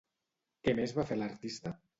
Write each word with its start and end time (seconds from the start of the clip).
Què 0.67 0.75
més 0.81 0.95
va 0.97 1.07
fer 1.13 1.21
l'artista? 1.21 1.79